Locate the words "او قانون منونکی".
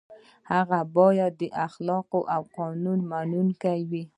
2.35-3.79